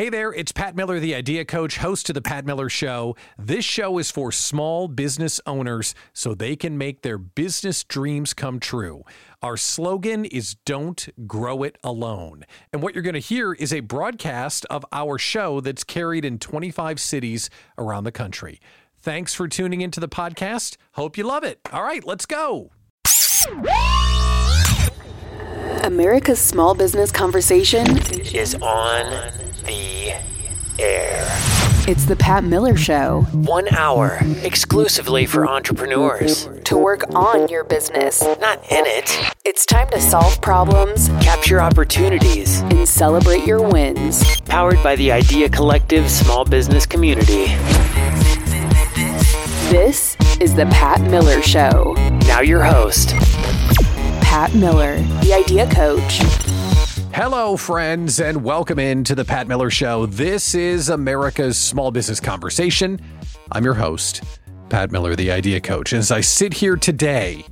[0.00, 3.16] Hey there, it's Pat Miller, the Idea Coach, host of The Pat Miller Show.
[3.36, 8.60] This show is for small business owners so they can make their business dreams come
[8.60, 9.02] true.
[9.42, 12.46] Our slogan is Don't Grow It Alone.
[12.72, 16.38] And what you're going to hear is a broadcast of our show that's carried in
[16.38, 18.58] 25 cities around the country.
[19.02, 20.78] Thanks for tuning into the podcast.
[20.92, 21.60] Hope you love it.
[21.74, 22.70] All right, let's go.
[25.84, 27.98] America's small business conversation
[28.32, 30.12] is on the
[30.78, 31.26] air.
[31.88, 33.22] It's the Pat Miller Show.
[33.32, 36.48] One hour exclusively for entrepreneurs.
[36.64, 39.32] To work on your business, not in it.
[39.44, 44.22] It's time to solve problems, capture opportunities, and celebrate your wins.
[44.42, 47.46] Powered by the Idea Collective small business community.
[49.70, 51.94] This is the Pat Miller Show.
[52.26, 53.10] Now, your host,
[54.20, 56.20] Pat Miller, the Idea Coach.
[57.12, 60.06] Hello, friends, and welcome into the Pat Miller Show.
[60.06, 63.00] This is America's Small Business Conversation.
[63.50, 64.22] I'm your host,
[64.68, 65.92] Pat Miller, the Idea Coach.
[65.92, 67.44] As I sit here today,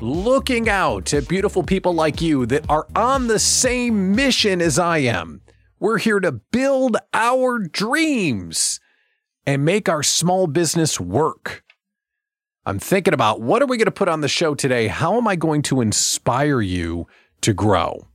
[0.00, 4.98] looking out at beautiful people like you that are on the same mission as I
[4.98, 5.42] am,
[5.80, 8.78] we're here to build our dreams
[9.44, 11.64] and make our small business work.
[12.64, 14.86] I'm thinking about what are we going to put on the show today?
[14.86, 17.08] How am I going to inspire you
[17.40, 18.06] to grow?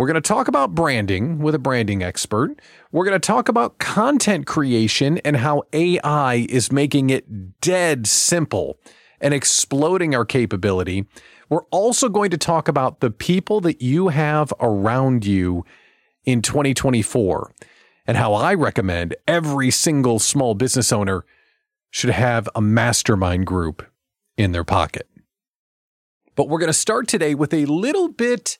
[0.00, 2.58] We're going to talk about branding with a branding expert.
[2.90, 8.78] We're going to talk about content creation and how AI is making it dead simple
[9.20, 11.04] and exploding our capability.
[11.50, 15.66] We're also going to talk about the people that you have around you
[16.24, 17.52] in 2024
[18.06, 21.26] and how I recommend every single small business owner
[21.90, 23.86] should have a mastermind group
[24.38, 25.06] in their pocket.
[26.36, 28.56] But we're going to start today with a little bit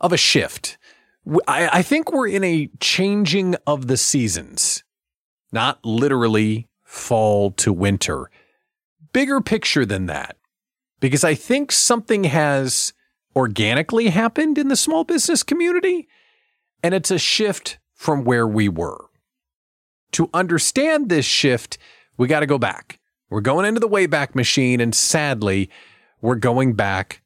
[0.00, 0.78] of a shift.
[1.46, 4.82] I, I think we're in a changing of the seasons,
[5.52, 8.30] not literally fall to winter.
[9.12, 10.36] Bigger picture than that,
[11.00, 12.92] because I think something has
[13.36, 16.08] organically happened in the small business community,
[16.82, 19.06] and it's a shift from where we were.
[20.12, 21.78] To understand this shift,
[22.16, 22.98] we got to go back.
[23.28, 25.70] We're going into the Wayback Machine, and sadly,
[26.20, 27.22] we're going back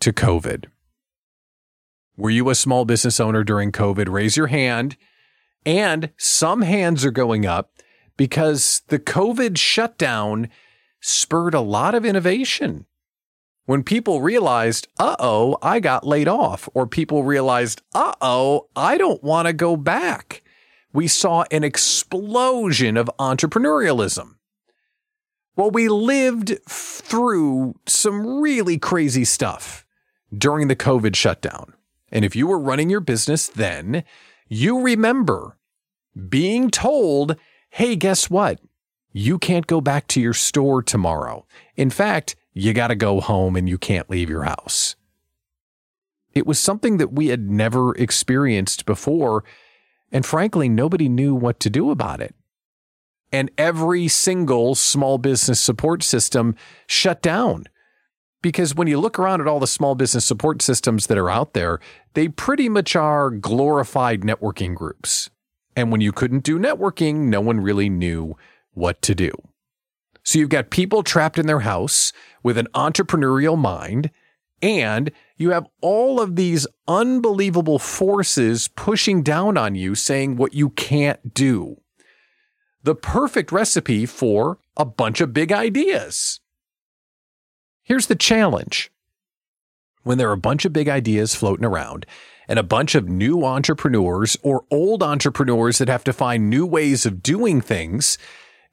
[0.00, 0.66] to COVID.
[2.16, 4.08] Were you a small business owner during COVID?
[4.08, 4.96] Raise your hand.
[5.66, 7.72] And some hands are going up
[8.16, 10.48] because the COVID shutdown
[11.00, 12.86] spurred a lot of innovation.
[13.66, 18.96] When people realized, uh oh, I got laid off, or people realized, uh oh, I
[18.96, 20.42] don't want to go back,
[20.92, 24.36] we saw an explosion of entrepreneurialism.
[25.56, 29.84] Well, we lived through some really crazy stuff
[30.36, 31.75] during the COVID shutdown.
[32.10, 34.04] And if you were running your business then,
[34.48, 35.56] you remember
[36.28, 37.36] being told,
[37.70, 38.60] hey, guess what?
[39.12, 41.46] You can't go back to your store tomorrow.
[41.74, 44.96] In fact, you got to go home and you can't leave your house.
[46.34, 49.42] It was something that we had never experienced before.
[50.12, 52.34] And frankly, nobody knew what to do about it.
[53.32, 56.54] And every single small business support system
[56.86, 57.64] shut down
[58.42, 61.52] because when you look around at all the small business support systems that are out
[61.52, 61.80] there,
[62.14, 65.30] they pretty much are glorified networking groups.
[65.74, 68.36] And when you couldn't do networking, no one really knew
[68.72, 69.30] what to do.
[70.22, 74.10] So you've got people trapped in their house with an entrepreneurial mind,
[74.60, 80.70] and you have all of these unbelievable forces pushing down on you saying what you
[80.70, 81.80] can't do.
[82.82, 86.40] The perfect recipe for a bunch of big ideas.
[87.86, 88.90] Here's the challenge
[90.02, 92.04] when there are a bunch of big ideas floating around
[92.48, 97.06] and a bunch of new entrepreneurs or old entrepreneurs that have to find new ways
[97.06, 98.18] of doing things,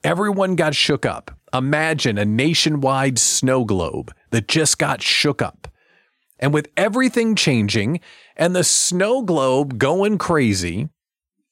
[0.04, 1.30] everyone got shook up.
[1.54, 5.68] Imagine a nationwide snow globe that just got shook up.
[6.40, 8.00] And with everything changing
[8.36, 10.90] and the snow globe going crazy,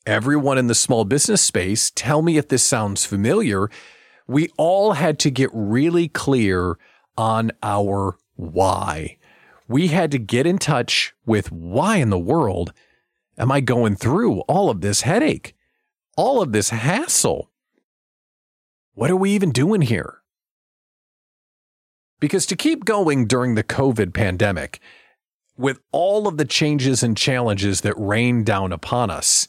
[0.08, 3.70] everyone in the small business space, tell me if this sounds familiar.
[4.26, 6.80] We all had to get really clear
[7.22, 9.16] on our why.
[9.68, 12.74] We had to get in touch with why in the world
[13.38, 15.56] am I going through all of this headache,
[16.18, 17.52] all of this hassle?
[18.96, 20.24] What are we even doing here?
[22.20, 24.80] Because to keep going during the COVID pandemic,
[25.56, 29.48] with all of the changes and challenges that rained down upon us,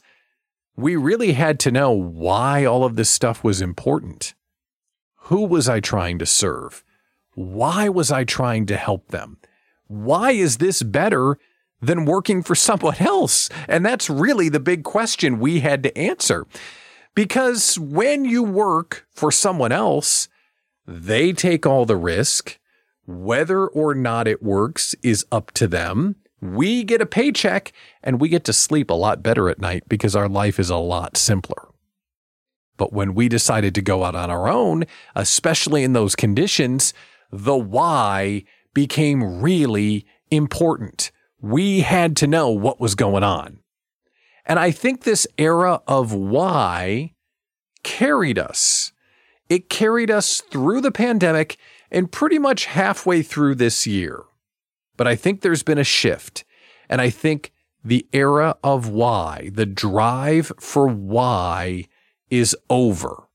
[0.75, 4.35] we really had to know why all of this stuff was important.
[5.27, 6.83] Who was I trying to serve?
[7.35, 9.37] Why was I trying to help them?
[9.87, 11.37] Why is this better
[11.81, 13.49] than working for someone else?
[13.67, 16.45] And that's really the big question we had to answer.
[17.15, 20.27] Because when you work for someone else,
[20.87, 22.59] they take all the risk.
[23.05, 26.15] Whether or not it works is up to them.
[26.41, 27.71] We get a paycheck
[28.03, 30.77] and we get to sleep a lot better at night because our life is a
[30.77, 31.69] lot simpler.
[32.77, 34.85] But when we decided to go out on our own,
[35.15, 36.93] especially in those conditions,
[37.33, 38.43] the why
[38.73, 41.11] became really important.
[41.41, 43.59] We had to know what was going on.
[44.45, 47.13] And I think this era of why
[47.83, 48.91] carried us.
[49.49, 51.57] It carried us through the pandemic
[51.91, 54.23] and pretty much halfway through this year.
[54.95, 56.45] But I think there's been a shift.
[56.87, 57.51] And I think
[57.83, 61.85] the era of why, the drive for why,
[62.29, 63.27] is over.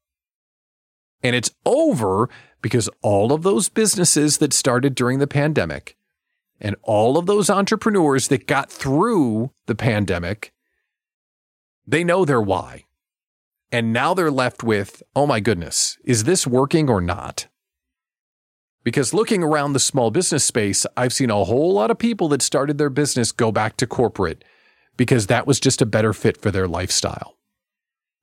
[1.23, 2.29] And it's over
[2.61, 5.97] because all of those businesses that started during the pandemic
[6.61, 10.53] and all of those entrepreneurs that got through the pandemic,
[11.87, 12.85] they know their why.
[13.71, 17.47] And now they're left with, oh my goodness, is this working or not?
[18.83, 22.41] Because looking around the small business space, I've seen a whole lot of people that
[22.41, 24.43] started their business go back to corporate
[24.97, 27.37] because that was just a better fit for their lifestyle.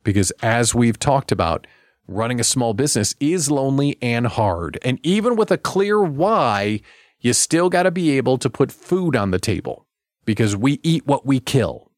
[0.03, 1.67] Because as we've talked about,
[2.07, 4.77] running a small business is lonely and hard.
[4.83, 6.81] And even with a clear why,
[7.19, 9.87] you still got to be able to put food on the table
[10.25, 11.91] because we eat what we kill.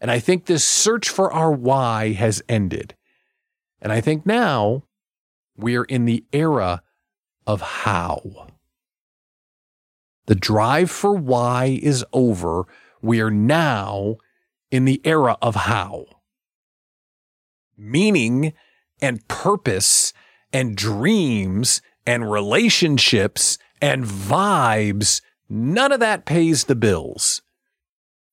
[0.00, 2.94] And I think this search for our why has ended.
[3.80, 4.82] And I think now
[5.56, 6.82] we are in the era
[7.46, 8.48] of how.
[10.26, 12.64] The drive for why is over.
[13.02, 14.16] We are now
[14.70, 16.06] in the era of how.
[17.76, 18.54] Meaning
[19.04, 20.14] and purpose
[20.50, 27.42] and dreams and relationships and vibes, none of that pays the bills.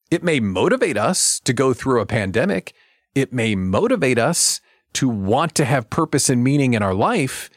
[0.10, 2.74] It may motivate us to go through a pandemic.
[3.14, 4.62] It may motivate us
[4.94, 7.50] to want to have purpose and meaning in our life.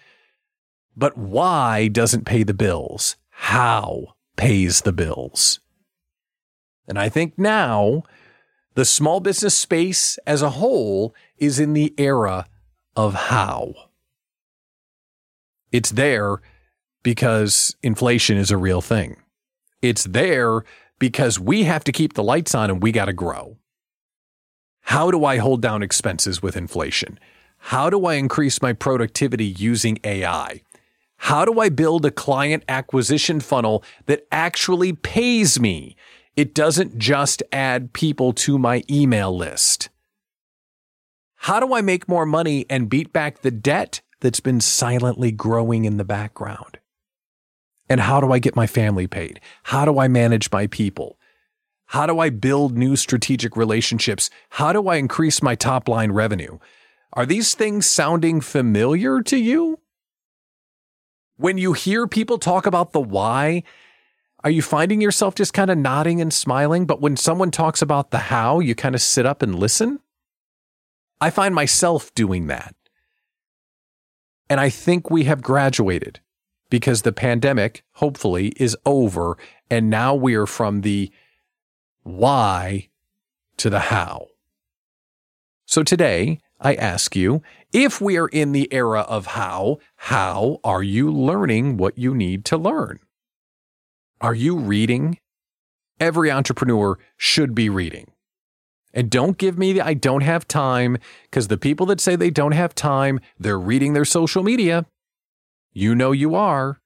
[0.96, 3.14] But why doesn't pay the bills?
[3.30, 5.60] How pays the bills?
[6.88, 8.02] And I think now
[8.74, 12.46] the small business space as a whole is in the era
[12.96, 13.74] of how.
[15.72, 16.40] It's there
[17.02, 19.16] because inflation is a real thing.
[19.82, 20.64] It's there
[20.98, 23.58] because we have to keep the lights on and we got to grow.
[24.82, 27.18] How do I hold down expenses with inflation?
[27.58, 30.62] How do I increase my productivity using AI?
[31.16, 35.96] How do I build a client acquisition funnel that actually pays me?
[36.36, 39.88] It doesn't just add people to my email list.
[41.44, 45.84] How do I make more money and beat back the debt that's been silently growing
[45.84, 46.78] in the background?
[47.86, 49.40] And how do I get my family paid?
[49.64, 51.18] How do I manage my people?
[51.88, 54.30] How do I build new strategic relationships?
[54.48, 56.56] How do I increase my top line revenue?
[57.12, 59.80] Are these things sounding familiar to you?
[61.36, 63.64] When you hear people talk about the why,
[64.42, 66.86] are you finding yourself just kind of nodding and smiling?
[66.86, 70.00] But when someone talks about the how, you kind of sit up and listen?
[71.24, 72.74] I find myself doing that.
[74.50, 76.20] And I think we have graduated
[76.68, 79.38] because the pandemic, hopefully, is over.
[79.70, 81.10] And now we are from the
[82.02, 82.90] why
[83.56, 84.26] to the how.
[85.64, 90.82] So today, I ask you, if we are in the era of how, how are
[90.82, 92.98] you learning what you need to learn?
[94.20, 95.18] Are you reading?
[95.98, 98.13] Every entrepreneur should be reading.
[98.94, 102.30] And don't give me the I don't have time because the people that say they
[102.30, 104.86] don't have time, they're reading their social media.
[105.72, 106.80] You know you are.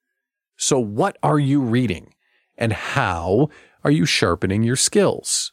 [0.56, 2.14] So, what are you reading?
[2.56, 3.50] And how
[3.84, 5.52] are you sharpening your skills?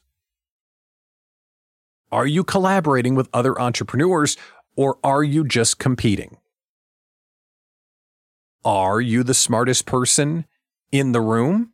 [2.10, 4.38] Are you collaborating with other entrepreneurs
[4.78, 6.38] or are you just competing?
[8.64, 10.46] Are you the smartest person
[10.92, 11.74] in the room?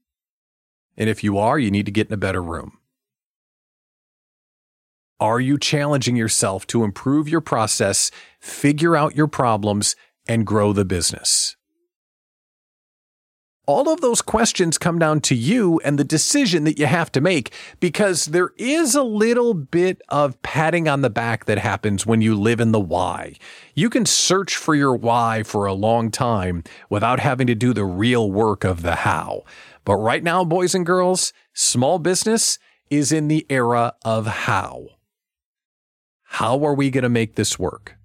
[0.98, 2.80] And if you are, you need to get in a better room.
[5.22, 9.96] Are you challenging yourself to improve your process, figure out your problems,
[10.28, 11.56] and grow the business?
[13.72, 17.22] all of those questions come down to you and the decision that you have to
[17.22, 22.22] make because there is a little bit of patting on the back that happens when
[22.22, 23.34] you live in the why.
[23.74, 27.86] You can search for your why for a long time without having to do the
[27.86, 29.44] real work of the how.
[29.86, 32.60] But right now, boys and girls, small business
[32.90, 34.88] is in the era of how.
[36.36, 37.98] How are we going to make this work?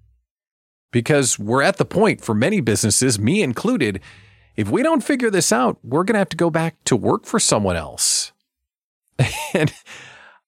[0.91, 4.01] Because we're at the point for many businesses, me included,
[4.57, 7.25] if we don't figure this out, we're going to have to go back to work
[7.25, 8.33] for someone else.
[9.53, 9.73] And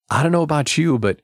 [0.10, 1.22] I don't know about you, but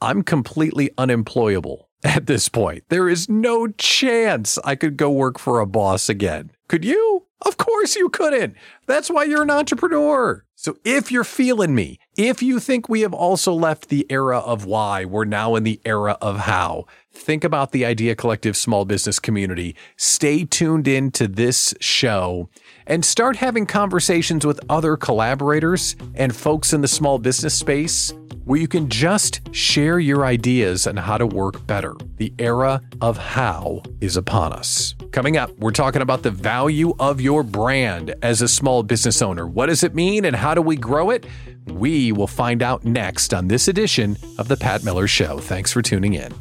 [0.00, 2.84] I'm completely unemployable at this point.
[2.88, 6.52] There is no chance I could go work for a boss again.
[6.68, 7.26] Could you?
[7.46, 8.56] Of course you couldn't.
[8.86, 10.44] That's why you're an entrepreneur.
[10.56, 14.64] So if you're feeling me, if you think we have also left the era of
[14.64, 19.20] why, we're now in the era of how, think about the Idea Collective small business
[19.20, 19.76] community.
[19.96, 22.48] Stay tuned in to this show
[22.88, 28.12] and start having conversations with other collaborators and folks in the small business space
[28.44, 31.94] where you can just share your ideas on how to work better.
[32.16, 34.94] The era of how is upon us.
[35.12, 39.46] Coming up, we're talking about the value of your brand as a small business owner.
[39.46, 41.26] What does it mean and how do we grow it?
[41.66, 45.38] We will find out next on this edition of The Pat Miller Show.
[45.38, 46.32] Thanks for tuning in.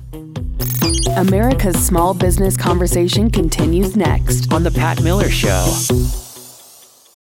[1.18, 4.54] America's Small Business Conversation continues next.
[4.54, 5.66] On The Pat Miller Show.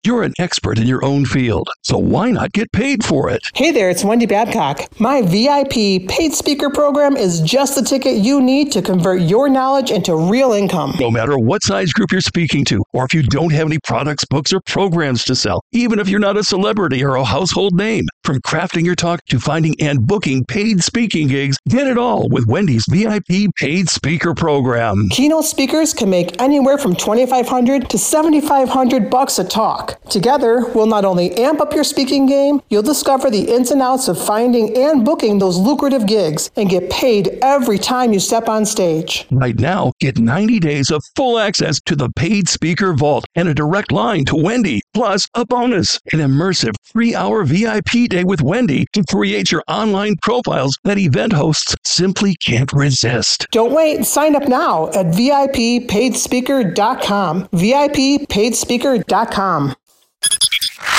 [0.02, 3.42] You're an expert in your own field, so why not get paid for it?
[3.54, 4.98] Hey there, it's Wendy Babcock.
[4.98, 9.90] My VIP paid speaker program is just the ticket you need to convert your knowledge
[9.90, 10.94] into real income.
[10.98, 14.24] No matter what size group you're speaking to, or if you don't have any products,
[14.24, 18.06] books, or programs to sell, even if you're not a celebrity or a household name,
[18.24, 22.46] from crafting your talk to finding and booking paid speaking gigs, get it all with
[22.46, 25.10] Wendy's VIP paid speaker program.
[25.10, 29.89] Keynote speakers can make anywhere from 2500 to 7500 bucks a talk.
[30.10, 34.08] Together, we'll not only amp up your speaking game, you'll discover the ins and outs
[34.08, 38.66] of finding and booking those lucrative gigs and get paid every time you step on
[38.66, 39.26] stage.
[39.30, 43.54] Right now, get 90 days of full access to the paid speaker vault and a
[43.54, 48.86] direct line to Wendy, plus a bonus, an immersive three hour VIP day with Wendy
[48.92, 53.46] to create your online profiles that event hosts simply can't resist.
[53.52, 57.48] Don't wait, sign up now at VIPpaidspeaker.com.
[57.48, 59.74] VIPpaidspeaker.com.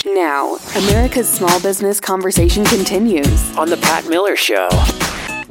[0.06, 3.56] Now, America's Small Business Conversation continues.
[3.56, 4.68] On The Pat Miller Show.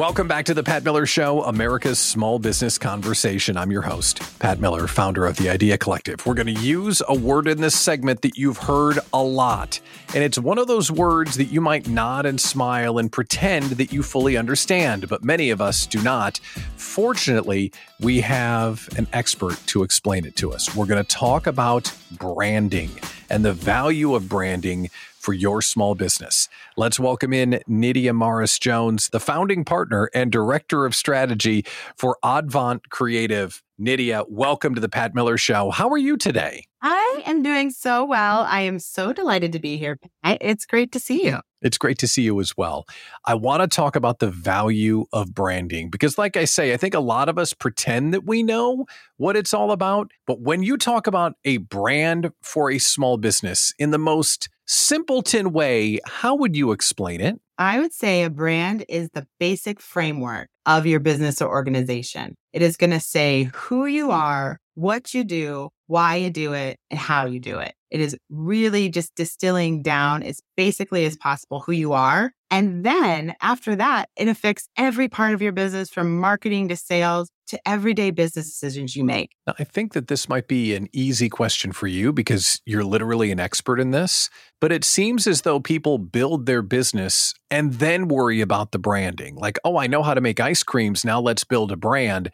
[0.00, 3.58] Welcome back to the Pat Miller Show, America's small business conversation.
[3.58, 6.24] I'm your host, Pat Miller, founder of the Idea Collective.
[6.24, 9.78] We're going to use a word in this segment that you've heard a lot.
[10.14, 13.92] And it's one of those words that you might nod and smile and pretend that
[13.92, 16.38] you fully understand, but many of us do not.
[16.76, 20.74] Fortunately, we have an expert to explain it to us.
[20.74, 22.88] We're going to talk about branding
[23.28, 24.88] and the value of branding
[25.20, 26.48] for your small business.
[26.76, 31.64] Let's welcome in Nydia Mauras-Jones, the founding partner and director of strategy
[31.96, 33.62] for Odvant Creative.
[33.78, 35.70] Nydia, welcome to the Pat Miller Show.
[35.70, 36.64] How are you today?
[36.82, 38.40] I am doing so well.
[38.40, 39.98] I am so delighted to be here.
[40.24, 41.40] It's great to see you.
[41.62, 42.86] It's great to see you as well.
[43.26, 46.94] I want to talk about the value of branding because, like I say, I think
[46.94, 48.86] a lot of us pretend that we know
[49.18, 50.10] what it's all about.
[50.26, 55.52] But when you talk about a brand for a small business in the most simpleton
[55.52, 57.40] way, how would you explain it?
[57.58, 62.36] I would say a brand is the basic framework of your business or organization.
[62.52, 66.78] It is going to say who you are, what you do, why you do it,
[66.88, 67.74] and how you do it.
[67.90, 72.30] It is really just distilling down as basically as possible who you are.
[72.48, 77.28] And then after that, it affects every part of your business from marketing to sales
[77.50, 79.36] to everyday business decisions you make.
[79.46, 83.30] Now, I think that this might be an easy question for you because you're literally
[83.30, 84.30] an expert in this,
[84.60, 89.36] but it seems as though people build their business and then worry about the branding.
[89.36, 91.04] Like, oh, I know how to make ice creams.
[91.04, 92.30] Now let's build a brand.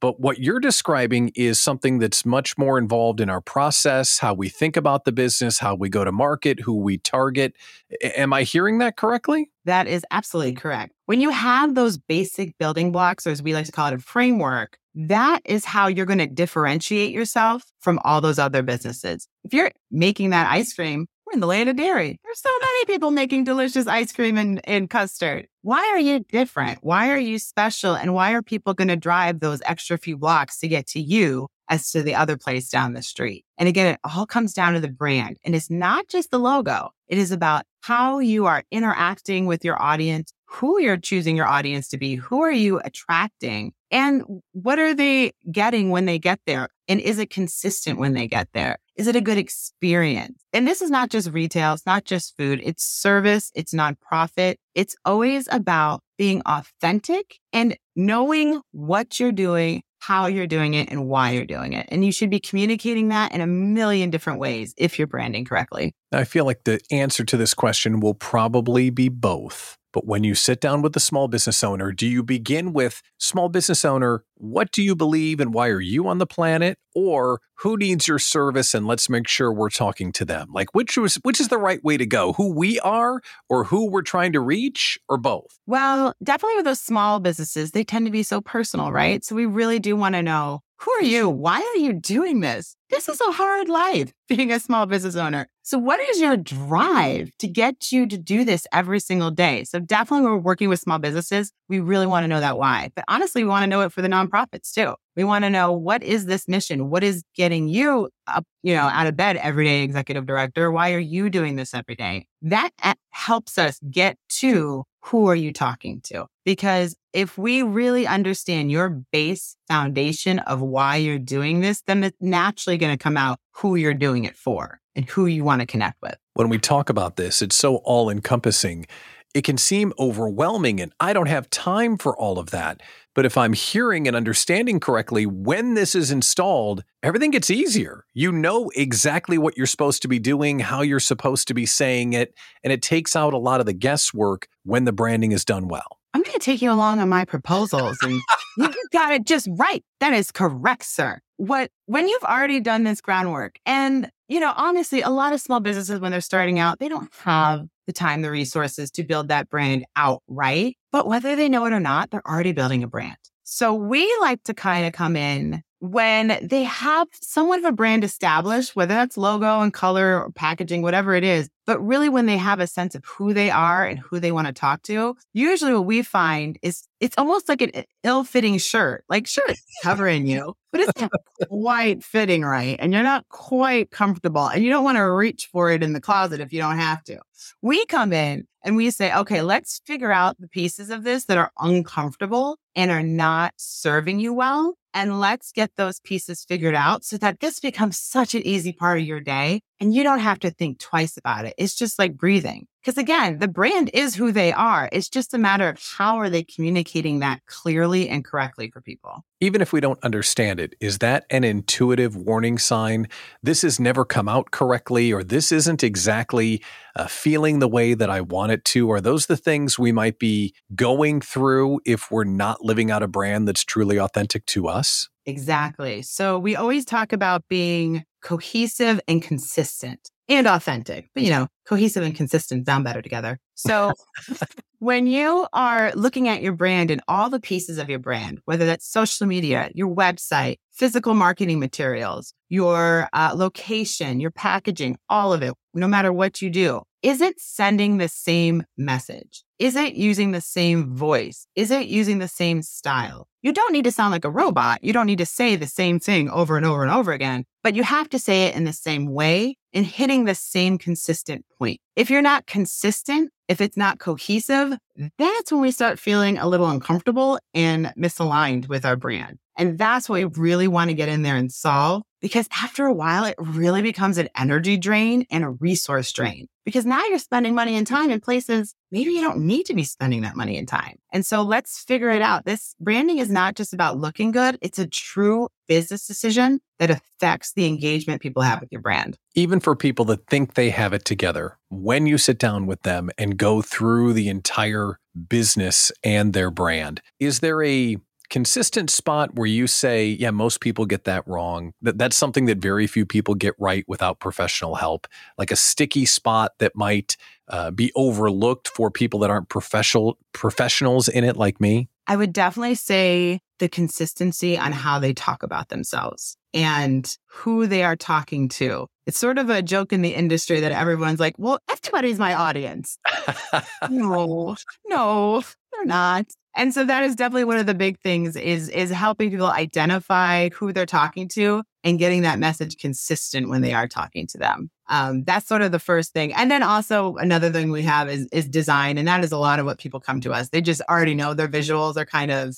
[0.00, 4.48] But what you're describing is something that's much more involved in our process, how we
[4.48, 7.54] think about the business, how we go to market, who we target.
[8.02, 9.50] Am I hearing that correctly?
[9.64, 10.94] That is absolutely correct.
[11.08, 13.98] When you have those basic building blocks, or as we like to call it, a
[13.98, 19.26] framework, that is how you're going to differentiate yourself from all those other businesses.
[19.42, 22.18] If you're making that ice cream, we're in the land of dairy.
[22.22, 25.46] There's so many people making delicious ice cream and, and custard.
[25.62, 26.80] Why are you different?
[26.82, 27.94] Why are you special?
[27.94, 31.48] And why are people going to drive those extra few blocks to get to you
[31.70, 33.46] as to the other place down the street?
[33.56, 35.38] And again, it all comes down to the brand.
[35.42, 36.90] And it's not just the logo.
[37.06, 41.88] It is about how you are interacting with your audience, who you're choosing your audience
[41.88, 46.68] to be, who are you attracting, and what are they getting when they get there?
[46.88, 48.78] And is it consistent when they get there?
[48.96, 50.40] Is it a good experience?
[50.52, 51.74] And this is not just retail.
[51.74, 52.60] It's not just food.
[52.64, 53.52] It's service.
[53.54, 54.56] It's nonprofit.
[54.74, 61.06] It's always about being authentic and knowing what you're doing, how you're doing it, and
[61.06, 61.86] why you're doing it.
[61.90, 65.94] And you should be communicating that in a million different ways if you're branding correctly.
[66.10, 69.77] I feel like the answer to this question will probably be both.
[69.92, 73.48] But when you sit down with a small business owner, do you begin with small
[73.48, 76.78] business owner, what do you believe and why are you on the planet?
[76.94, 80.48] Or who needs your service and let's make sure we're talking to them?
[80.52, 82.34] Like which was which is the right way to go?
[82.34, 85.58] Who we are or who we're trying to reach or both?
[85.66, 89.24] Well, definitely with those small businesses, they tend to be so personal, right?
[89.24, 91.28] So we really do want to know who are you?
[91.28, 92.76] Why are you doing this?
[92.88, 95.48] This is a hard life being a small business owner.
[95.62, 99.64] So, what is your drive to get you to do this every single day?
[99.64, 102.90] So, definitely, we're working with small businesses, we really want to know that why.
[102.94, 104.94] But honestly, we want to know it for the nonprofits too.
[105.16, 106.90] We want to know what is this mission?
[106.90, 110.70] What is getting you up, you know, out of bed every day, executive director?
[110.70, 112.26] Why are you doing this every day?
[112.40, 116.26] That eh, helps us get to who are you talking to?
[116.48, 122.16] Because if we really understand your base foundation of why you're doing this, then it's
[122.22, 125.66] naturally going to come out who you're doing it for and who you want to
[125.66, 126.16] connect with.
[126.32, 128.86] When we talk about this, it's so all encompassing.
[129.34, 132.80] It can seem overwhelming, and I don't have time for all of that.
[133.14, 138.06] But if I'm hearing and understanding correctly, when this is installed, everything gets easier.
[138.14, 142.14] You know exactly what you're supposed to be doing, how you're supposed to be saying
[142.14, 142.32] it,
[142.64, 145.97] and it takes out a lot of the guesswork when the branding is done well.
[146.14, 148.20] I'm going to take you along on my proposals and
[148.56, 149.84] you got it just right.
[150.00, 151.20] That is correct, sir.
[151.36, 155.60] What when you've already done this groundwork and you know, honestly, a lot of small
[155.60, 159.48] businesses when they're starting out, they don't have the time, the resources to build that
[159.48, 160.76] brand outright.
[160.92, 163.16] But whether they know it or not, they're already building a brand.
[163.44, 168.04] So we like to kind of come in when they have somewhat of a brand
[168.04, 172.38] established, whether that's logo and color or packaging, whatever it is, but really when they
[172.38, 175.74] have a sense of who they are and who they want to talk to, usually
[175.74, 179.04] what we find is it's almost like an ill fitting shirt.
[179.10, 181.12] Like, sure, it's covering you, but it's not
[181.46, 182.78] quite fitting right.
[182.78, 186.00] And you're not quite comfortable and you don't want to reach for it in the
[186.00, 187.18] closet if you don't have to.
[187.60, 191.36] We come in and we say, okay, let's figure out the pieces of this that
[191.36, 194.74] are uncomfortable and are not serving you well.
[194.94, 198.98] And let's get those pieces figured out so that this becomes such an easy part
[198.98, 201.54] of your day and you don't have to think twice about it.
[201.58, 202.66] It's just like breathing.
[202.80, 204.88] Because again, the brand is who they are.
[204.92, 209.24] It's just a matter of how are they communicating that clearly and correctly for people.
[209.40, 213.08] Even if we don't understand it, is that an intuitive warning sign?
[213.42, 216.62] This has never come out correctly, or this isn't exactly
[216.96, 218.90] uh, feeling the way that I want it to?
[218.90, 223.08] Are those the things we might be going through if we're not living out a
[223.08, 225.08] brand that's truly authentic to us?
[225.26, 226.02] Exactly.
[226.02, 232.02] So we always talk about being cohesive and consistent and authentic, but you know, cohesive
[232.02, 233.38] and consistent sound better together.
[233.54, 233.92] So
[234.78, 238.66] when you are looking at your brand and all the pieces of your brand, whether
[238.66, 245.42] that's social media, your website, physical marketing materials, your uh, location, your packaging, all of
[245.42, 249.44] it, no matter what you do, is it sending the same message?
[249.58, 251.48] Is it using the same voice?
[251.56, 253.26] Is it using the same style?
[253.42, 254.84] You don't need to sound like a robot.
[254.84, 257.74] You don't need to say the same thing over and over and over again, but
[257.74, 261.80] you have to say it in the same way and hitting the same consistent point.
[261.96, 264.78] If you're not consistent, if it's not cohesive,
[265.18, 269.38] that's when we start feeling a little uncomfortable and misaligned with our brand.
[269.56, 272.94] And that's what we really want to get in there and solve because after a
[272.94, 277.56] while, it really becomes an energy drain and a resource drain because now you're spending
[277.56, 280.68] money and time in places maybe you don't need to be spending that money and
[280.68, 280.98] time.
[281.12, 282.44] And so let's figure it out.
[282.44, 284.58] This branding is not just about looking good.
[284.62, 289.16] It's a true business decision that affects the engagement people have with your brand.
[289.34, 293.10] Even for people that think they have it together, when you sit down with them
[293.18, 294.98] and go through the entire
[295.28, 297.96] business and their brand, is there a
[298.30, 301.72] consistent spot where you say, yeah, most people get that wrong.
[301.82, 305.06] That that's something that very few people get right without professional help.
[305.36, 307.16] Like a sticky spot that might
[307.48, 311.88] uh, be overlooked for people that aren't professional professionals in it, like me.
[312.06, 317.82] I would definitely say the consistency on how they talk about themselves and who they
[317.82, 318.86] are talking to.
[319.06, 322.98] It's sort of a joke in the industry that everyone's like, well, everybody's my audience.
[323.90, 326.26] no, no, they're not.
[326.56, 330.48] And so that is definitely one of the big things is is helping people identify
[330.50, 334.70] who they're talking to and getting that message consistent when they are talking to them.
[334.90, 336.32] Um, that's sort of the first thing.
[336.32, 339.58] And then also another thing we have is is design, and that is a lot
[339.58, 340.48] of what people come to us.
[340.48, 342.56] They just already know their visuals are kind of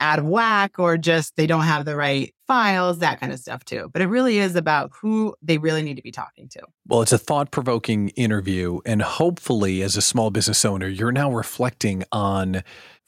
[0.00, 3.64] out of whack, or just they don't have the right files, that kind of stuff
[3.64, 3.90] too.
[3.92, 6.60] But it really is about who they really need to be talking to.
[6.86, 11.32] Well, it's a thought provoking interview, and hopefully, as a small business owner, you're now
[11.32, 12.62] reflecting on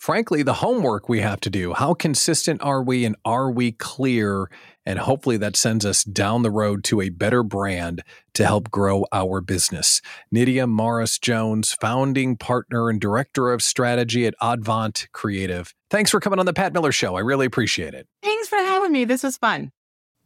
[0.04, 1.72] frankly, the homework we have to do.
[1.72, 4.50] How consistent are we and are we clear
[4.86, 8.02] And hopefully that sends us down the road to a better brand
[8.34, 10.02] to help grow our business.
[10.30, 15.72] Nydia Mauras-Jones, founding partner and director of strategy at Odvant Creative.
[15.90, 17.16] Thanks for coming on the Pat Miller Show.
[17.16, 18.06] I really appreciate it.
[18.22, 19.06] Thanks for having me.
[19.06, 19.72] This was fun.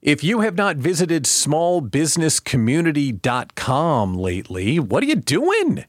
[0.00, 5.84] If you have not visited smallbusinesscommunity.com lately, what are you doing?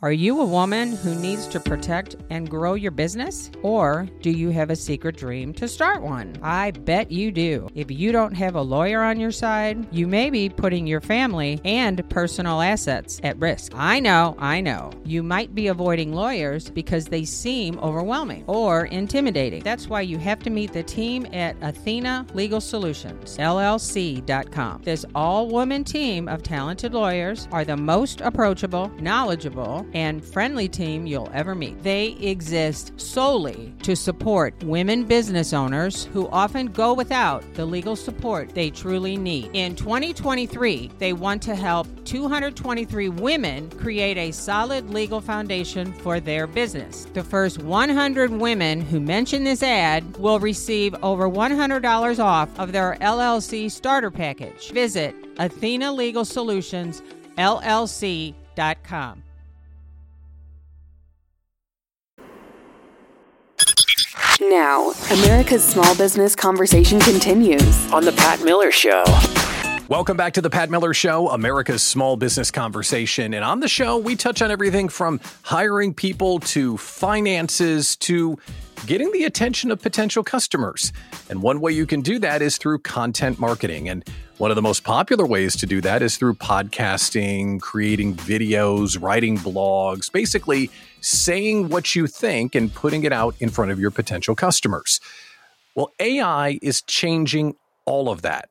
[0.01, 3.51] Are you a woman who needs to protect and grow your business?
[3.63, 6.37] Or do you have a secret dream to start one?
[6.41, 7.67] I bet you do.
[7.75, 11.59] If you don't have a lawyer on your side, you may be putting your family
[11.65, 13.73] and personal assets at risk.
[13.75, 14.89] I know, I know.
[15.03, 19.63] You might be avoiding lawyers because they seem overwhelming or intimidating.
[19.63, 24.81] That's why you have to meet the team at Athena Legal Solutions, LLC.com.
[24.83, 31.05] This all woman team of talented lawyers are the most approachable, knowledgeable, and friendly team
[31.05, 31.81] you'll ever meet.
[31.83, 38.49] They exist solely to support women business owners who often go without the legal support
[38.49, 39.51] they truly need.
[39.53, 46.47] In 2023, they want to help 223 women create a solid legal foundation for their
[46.47, 47.05] business.
[47.13, 52.97] The first 100 women who mention this ad will receive over $100 off of their
[53.01, 54.71] LLC starter package.
[54.71, 57.01] Visit Athena Legal Solutions.
[64.41, 69.03] Now, America's Small Business Conversation continues on The Pat Miller Show.
[69.89, 73.33] Welcome back to the Pat Miller Show, America's small business conversation.
[73.33, 78.37] And on the show, we touch on everything from hiring people to finances to
[78.85, 80.93] getting the attention of potential customers.
[81.27, 83.89] And one way you can do that is through content marketing.
[83.89, 89.01] And one of the most popular ways to do that is through podcasting, creating videos,
[89.01, 90.69] writing blogs, basically
[91.01, 95.01] saying what you think and putting it out in front of your potential customers.
[95.73, 98.49] Well, AI is changing all of that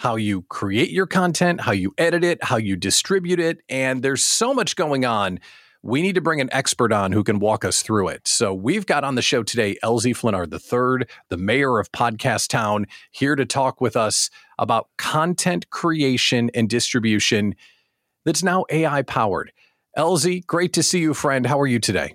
[0.00, 3.60] how you create your content, how you edit it, how you distribute it.
[3.68, 5.38] And there's so much going on.
[5.82, 8.26] We need to bring an expert on who can walk us through it.
[8.26, 12.86] So we've got on the show today Elzie Flenard III, the mayor of Podcast Town,
[13.10, 17.54] here to talk with us about content creation and distribution
[18.24, 19.52] that's now AI powered.
[19.94, 21.44] Elsie, great to see you, friend.
[21.44, 22.14] How are you today?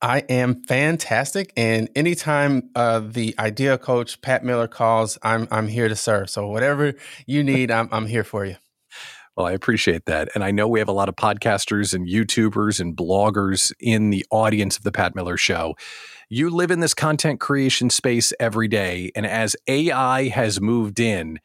[0.00, 5.88] I am fantastic, and anytime uh, the idea coach Pat Miller calls, I'm I'm here
[5.88, 6.30] to serve.
[6.30, 6.94] So whatever
[7.26, 8.56] you need, I'm I'm here for you.
[9.36, 12.80] Well, I appreciate that, and I know we have a lot of podcasters and YouTubers
[12.80, 15.74] and bloggers in the audience of the Pat Miller Show.
[16.28, 21.40] You live in this content creation space every day, and as AI has moved in,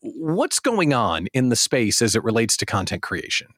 [0.00, 3.48] what's going on in the space as it relates to content creation?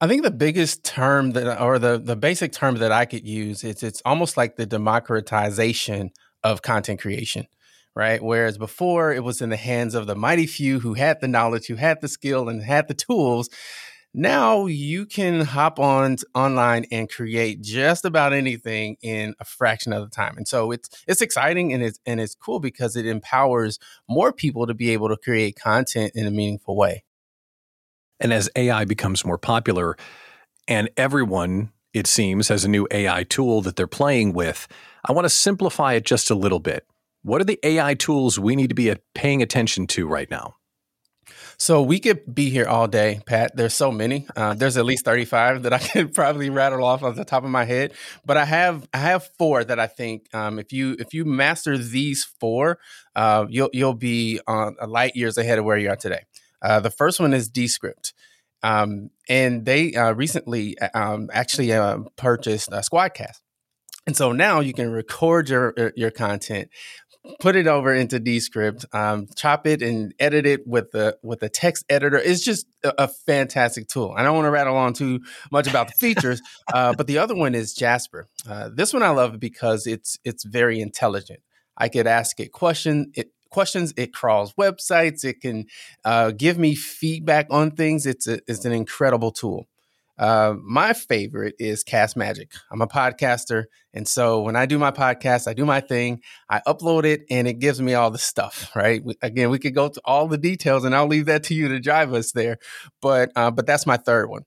[0.00, 3.62] I think the biggest term that, or the the basic term that I could use
[3.64, 6.10] is it's almost like the democratization
[6.42, 7.46] of content creation,
[7.94, 8.22] right?
[8.22, 11.66] Whereas before it was in the hands of the mighty few who had the knowledge,
[11.66, 13.50] who had the skill, and had the tools.
[14.14, 20.02] Now you can hop on online and create just about anything in a fraction of
[20.02, 23.78] the time, and so it's it's exciting and it's and it's cool because it empowers
[24.08, 27.04] more people to be able to create content in a meaningful way.
[28.20, 29.96] And as AI becomes more popular,
[30.68, 34.68] and everyone, it seems, has a new AI tool that they're playing with,
[35.04, 36.86] I want to simplify it just a little bit.
[37.22, 40.56] What are the AI tools we need to be paying attention to right now?
[41.60, 43.54] So we could be here all day, Pat.
[43.54, 44.26] There's so many.
[44.34, 47.50] Uh, there's at least 35 that I could probably rattle off off the top of
[47.50, 47.92] my head.
[48.24, 51.76] But I have I have four that I think um, if you if you master
[51.76, 52.78] these four,
[53.14, 56.22] uh, you'll you'll be on a light years ahead of where you are today.
[56.62, 58.12] Uh, the first one is Descript.
[58.62, 63.40] Um, and they uh, recently uh, um, actually uh, purchased a Squadcast.
[64.06, 66.68] And so now you can record your your content,
[67.38, 71.48] put it over into Descript, um, chop it and edit it with the with the
[71.48, 72.16] text editor.
[72.16, 74.14] It's just a, a fantastic tool.
[74.16, 75.20] I don't want to rattle on too
[75.52, 76.40] much about the features,
[76.72, 78.26] uh, but the other one is Jasper.
[78.48, 81.40] Uh, this one I love because it's it's very intelligent.
[81.76, 83.92] I could ask it question it questions.
[83.96, 85.24] It crawls websites.
[85.24, 85.66] It can
[86.04, 88.06] uh, give me feedback on things.
[88.06, 89.68] It's a, it's an incredible tool.
[90.18, 92.52] Uh, my favorite is Cast Magic.
[92.70, 93.64] I'm a podcaster.
[93.94, 97.48] And so when I do my podcast, I do my thing, I upload it, and
[97.48, 99.02] it gives me all the stuff, right?
[99.02, 101.68] We, again, we could go to all the details, and I'll leave that to you
[101.68, 102.58] to drive us there.
[103.00, 104.42] But, uh, but that's my third one.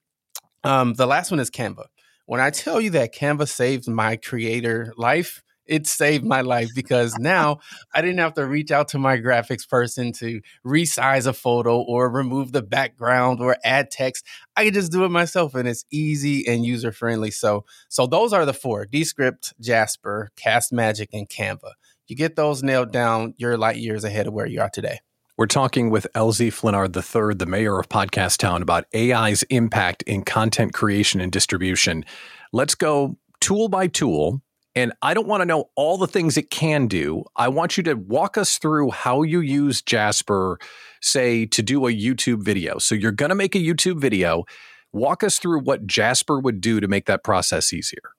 [0.64, 1.86] Um, the last one is Canva.
[2.28, 7.18] When I tell you that Canva saved my creator life, it saved my life because
[7.18, 7.60] now
[7.94, 12.10] I didn't have to reach out to my graphics person to resize a photo or
[12.10, 14.26] remove the background or add text.
[14.56, 17.32] I can just do it myself and it's easy and user friendly.
[17.32, 21.74] So so those are the four: Descript, Jasper, Cast Magic, and Canva.
[22.08, 25.00] You get those nailed down, you're light years ahead of where you are today.
[25.36, 30.24] We're talking with Elzie Flenard III, the mayor of Podcast Town, about AI's impact in
[30.24, 32.06] content creation and distribution.
[32.52, 34.44] Let's go tool by tool
[34.76, 37.24] and I don't want to know all the things it can do.
[37.36, 40.60] I want you to walk us through how you use Jasper,
[41.02, 42.80] say, to do a YouTube video.
[42.80, 44.46] So you're going to make a YouTube video.
[44.92, 48.12] Walk us through what Jasper would do to make that process easier.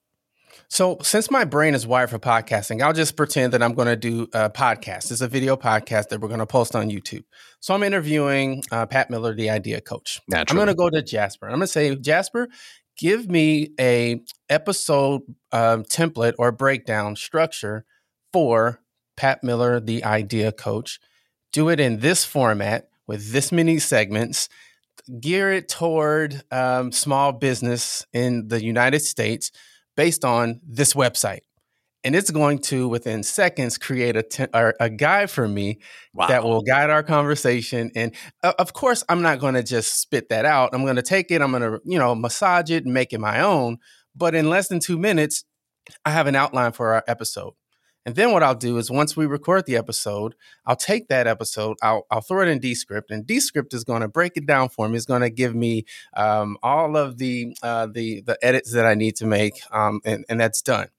[0.67, 3.95] So, since my brain is wired for podcasting, I'll just pretend that I'm going to
[3.95, 5.11] do a podcast.
[5.11, 7.23] It's a video podcast that we're going to post on YouTube.
[7.59, 10.21] So, I'm interviewing uh, Pat Miller, the idea coach.
[10.27, 10.59] Naturally.
[10.59, 11.45] I'm going to go to Jasper.
[11.45, 12.49] I'm going to say, Jasper,
[12.97, 17.85] give me a episode um, template or breakdown structure
[18.31, 18.81] for
[19.17, 20.99] Pat Miller, the idea coach.
[21.51, 24.49] Do it in this format with this many segments.
[25.19, 29.51] Gear it toward um, small business in the United States
[29.95, 31.41] based on this website
[32.05, 35.79] and it's going to within seconds create a guide for me
[36.13, 36.27] wow.
[36.27, 38.13] that will guide our conversation and
[38.43, 41.31] uh, of course i'm not going to just spit that out i'm going to take
[41.31, 43.77] it i'm going to you know massage it and make it my own
[44.15, 45.43] but in less than two minutes
[46.05, 47.53] i have an outline for our episode
[48.05, 51.77] and then what I'll do is once we record the episode, I'll take that episode,
[51.81, 54.87] I'll, I'll throw it in Descript, and Descript is going to break it down for
[54.87, 54.95] me.
[54.95, 58.93] It's going to give me um, all of the uh, the the edits that I
[58.93, 60.89] need to make, um, and, and that's done.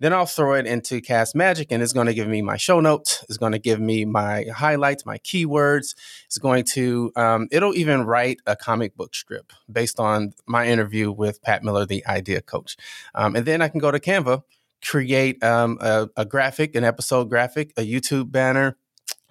[0.00, 2.80] Then I'll throw it into Cast Magic and it's going to give me my show
[2.80, 3.24] notes.
[3.28, 5.94] It's going to give me my highlights, my keywords.
[6.26, 11.12] It's going to, um, it'll even write a comic book strip based on my interview
[11.12, 12.76] with Pat Miller, the idea coach.
[13.14, 14.42] Um, and then I can go to Canva,
[14.84, 18.76] create um, a, a, graphic, an episode graphic, a YouTube banner.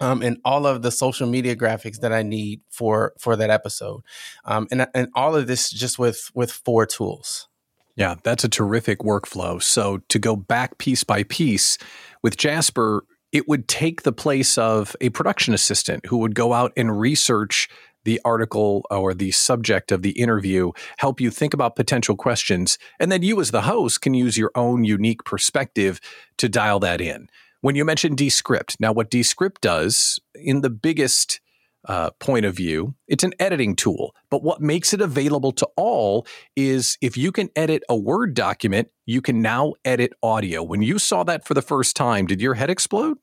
[0.00, 4.02] Um, and all of the social media graphics that I need for for that episode,
[4.44, 7.48] um, and and all of this just with with four tools.
[7.96, 9.62] Yeah, that's a terrific workflow.
[9.62, 11.78] So to go back piece by piece
[12.22, 16.72] with Jasper, it would take the place of a production assistant who would go out
[16.76, 17.68] and research
[18.04, 23.10] the article or the subject of the interview, help you think about potential questions, and
[23.10, 26.00] then you as the host can use your own unique perspective
[26.36, 27.28] to dial that in.
[27.60, 31.40] When you mentioned Descript, now what Descript does in the biggest
[31.86, 34.14] uh, point of view, it's an editing tool.
[34.30, 38.88] But what makes it available to all is if you can edit a Word document,
[39.06, 40.62] you can now edit audio.
[40.62, 43.18] When you saw that for the first time, did your head explode?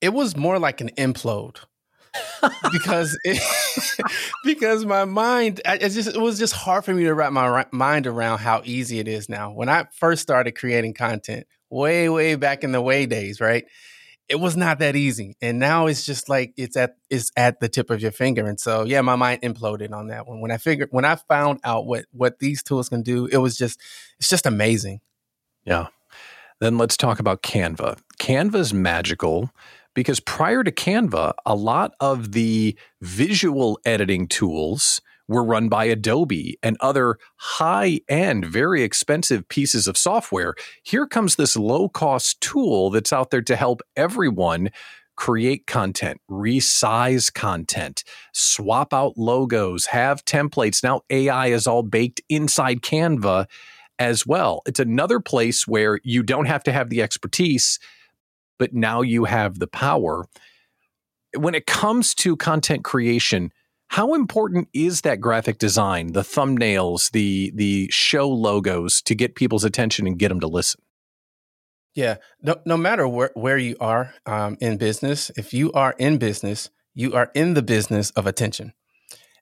[0.00, 1.58] It was more like an implode.
[2.72, 3.42] because it,
[4.44, 8.06] because my mind it just it was just hard for me to wrap my mind
[8.06, 9.50] around how easy it is now.
[9.50, 13.64] When I first started creating content, way way back in the way days, right?
[14.28, 17.68] It was not that easy and now it's just like it's at it's at the
[17.68, 20.40] tip of your finger and so yeah my mind imploded on that one.
[20.40, 23.56] When i figured when i found out what what these tools can do it was
[23.56, 23.80] just
[24.18, 25.00] it's just amazing.
[25.64, 25.88] Yeah.
[26.60, 27.98] Then let's talk about canva.
[28.18, 29.50] Canva's magical
[29.94, 36.58] because prior to canva a lot of the visual editing tools were run by Adobe
[36.62, 40.54] and other high end, very expensive pieces of software.
[40.82, 44.70] Here comes this low cost tool that's out there to help everyone
[45.16, 50.82] create content, resize content, swap out logos, have templates.
[50.82, 53.46] Now AI is all baked inside Canva
[53.98, 54.62] as well.
[54.66, 57.78] It's another place where you don't have to have the expertise,
[58.58, 60.26] but now you have the power.
[61.36, 63.52] When it comes to content creation,
[63.94, 69.62] how important is that graphic design, the thumbnails, the the show logos to get people's
[69.62, 70.80] attention and get them to listen?
[71.94, 76.18] Yeah, no, no matter where, where you are um, in business, if you are in
[76.18, 78.72] business, you are in the business of attention.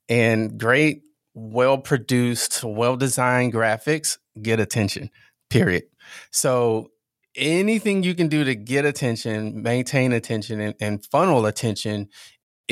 [0.06, 1.00] And great,
[1.32, 5.08] well produced, well designed graphics get attention,
[5.48, 5.84] period.
[6.30, 6.90] So
[7.34, 12.10] anything you can do to get attention, maintain attention, and, and funnel attention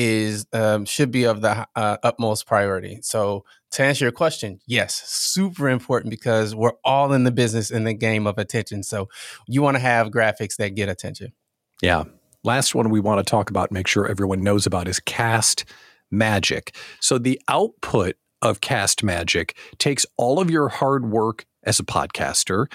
[0.01, 3.01] is um, should be of the uh, utmost priority.
[3.03, 7.85] So to answer your question, yes, super important because we're all in the business in
[7.85, 8.83] the game of attention.
[8.83, 9.11] So
[9.47, 11.35] you want to have graphics that get attention.
[11.83, 12.05] Yeah.
[12.43, 15.67] Last one we want to talk about, make sure everyone knows about is Cast
[16.11, 16.75] Magic.
[17.01, 22.73] So the output of Cast Magic takes all of your hard work as a podcaster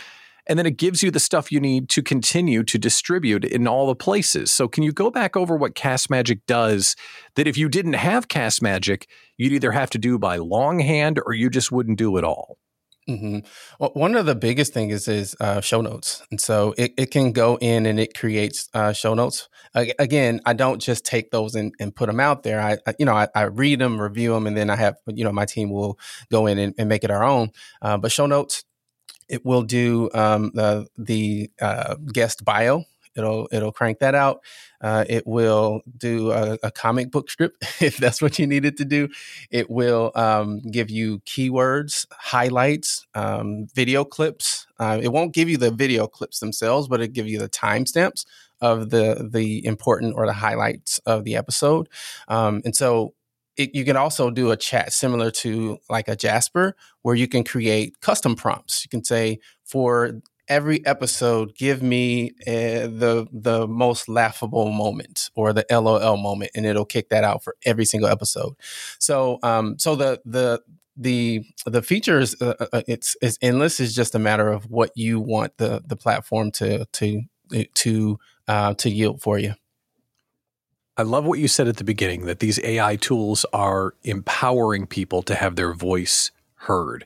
[0.48, 3.88] and then it gives you the stuff you need to continue to distribute in all
[3.88, 4.52] the places.
[4.52, 6.96] So, can you go back over what Cast Magic does
[7.36, 11.34] that if you didn't have Cast Magic, you'd either have to do by longhand or
[11.34, 12.58] you just wouldn't do it all?
[13.08, 13.40] Mm-hmm.
[13.80, 17.12] Well, one of the biggest things is, is uh, show notes, and so it, it
[17.12, 19.48] can go in and it creates uh, show notes.
[19.76, 22.60] Uh, again, I don't just take those and, and put them out there.
[22.60, 25.24] I, I you know I, I, read them, review them, and then I have you
[25.24, 26.00] know my team will
[26.32, 27.52] go in and, and make it our own.
[27.80, 28.64] Uh, but show notes,
[29.28, 32.84] it will do um, the the uh, guest bio
[33.16, 34.42] it'll it'll crank that out.
[34.82, 38.86] Uh, it will do a, a, comic book strip if that's what you needed to
[38.86, 39.10] do.
[39.50, 44.68] It will um, give you keywords, highlights, um, video clips.
[44.80, 48.26] Uh, it won't give you the video clips themselves, but it give you the timestamps
[48.62, 51.90] of the the important or the highlights of the episode.
[52.28, 53.14] Um, and so
[53.58, 57.44] it, you can also do a chat similar to like a Jasper, where you can
[57.44, 58.84] create custom prompts.
[58.84, 65.54] You can say for every episode give me uh, the the most laughable moment or
[65.54, 68.56] the LOL moment, and it'll kick that out for every single episode.
[69.00, 70.62] So um, so the the
[70.98, 73.80] the the features uh, uh, uh, it's it's endless.
[73.80, 77.22] It's just a matter of what you want the the platform to to
[77.76, 79.54] to uh, to yield for you.
[80.98, 85.22] I love what you said at the beginning that these AI tools are empowering people
[85.24, 87.06] to have their voice heard.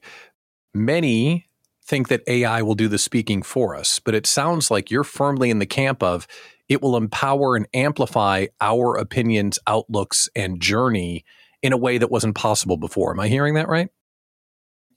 [0.76, 1.48] Many
[1.84, 5.50] think that AI will do the speaking for us, but it sounds like you're firmly
[5.50, 6.28] in the camp of
[6.68, 11.26] it will empower and amplify our opinions, outlooks, and journey
[11.64, 13.12] in a way that wasn't possible before.
[13.12, 13.90] Am I hearing that right?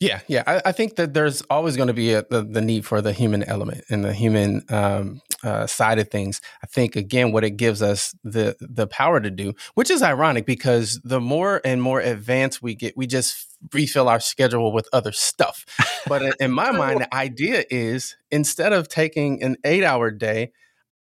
[0.03, 0.43] Yeah, yeah.
[0.49, 3.13] I, I think that there's always going to be a, the, the, need for the
[3.13, 6.41] human element and the human um, uh, side of things.
[6.61, 10.45] I think again, what it gives us the the power to do, which is ironic
[10.45, 15.13] because the more and more advanced we get, we just refill our schedule with other
[15.13, 15.65] stuff.
[16.09, 20.51] But in my mind, the idea is instead of taking an eight hour day,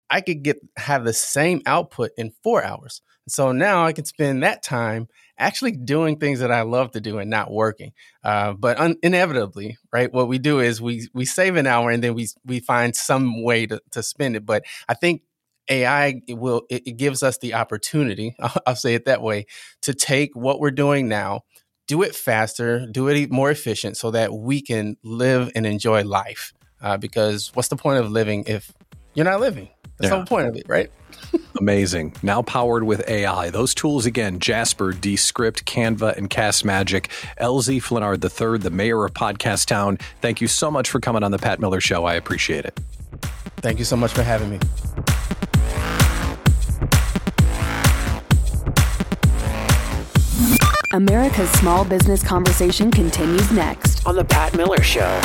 [0.08, 3.02] I could get have the same output in four hours.
[3.26, 7.18] So now I can spend that time actually doing things that I love to do
[7.18, 7.92] and not working.
[8.22, 12.02] Uh, but un- inevitably, right, what we do is we we save an hour and
[12.02, 14.46] then we we find some way to, to spend it.
[14.46, 15.22] But I think
[15.68, 19.46] AI it will it, it gives us the opportunity, I'll, I'll say it that way,
[19.82, 21.42] to take what we're doing now,
[21.86, 26.52] do it faster, do it more efficient, so that we can live and enjoy life.
[26.80, 28.72] Uh, because what's the point of living if
[29.14, 29.70] you're not living?
[29.96, 30.08] That's yeah.
[30.10, 30.90] the whole point of it, right?
[31.58, 32.14] Amazing.
[32.22, 33.50] Now powered with AI.
[33.50, 37.08] Those tools again Jasper, Descript, Canva, and Cast Magic.
[37.40, 39.98] Elzie Flenard III, the mayor of Podcast Town.
[40.20, 42.04] Thank you so much for coming on the Pat Miller Show.
[42.04, 42.78] I appreciate it.
[43.58, 44.58] Thank you so much for having me.
[50.92, 55.20] America's Small Business Conversation continues next on The Pat Miller Show.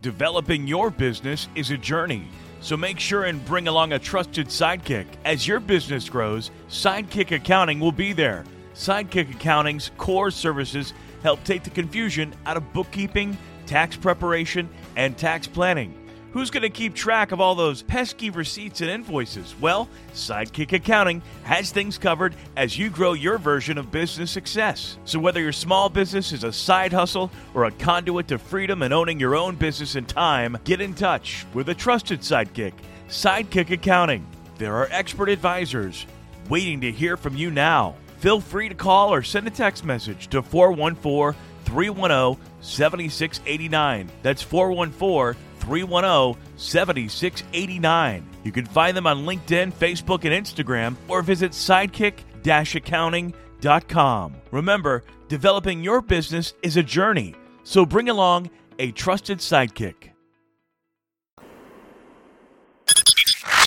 [0.00, 2.28] Developing your business is a journey
[2.64, 5.04] so make sure and bring along a trusted sidekick.
[5.26, 8.42] As your business grows, Sidekick Accounting will be there.
[8.74, 15.46] Sidekick Accounting's core services help take the confusion out of bookkeeping, tax preparation, and tax
[15.46, 16.03] planning.
[16.34, 19.54] Who's going to keep track of all those pesky receipts and invoices?
[19.60, 24.98] Well, Sidekick Accounting has things covered as you grow your version of business success.
[25.04, 28.92] So, whether your small business is a side hustle or a conduit to freedom and
[28.92, 32.72] owning your own business in time, get in touch with a trusted sidekick,
[33.08, 34.26] Sidekick Accounting.
[34.58, 36.04] There are expert advisors
[36.48, 37.94] waiting to hear from you now.
[38.18, 44.10] Feel free to call or send a text message to 414 310 7689.
[44.22, 48.26] That's 414 310 7689.
[48.44, 54.34] You can find them on LinkedIn, Facebook, and Instagram, or visit sidekick accounting.com.
[54.50, 60.10] Remember, developing your business is a journey, so bring along a trusted sidekick.